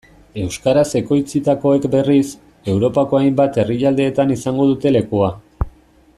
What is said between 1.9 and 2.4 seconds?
berriz,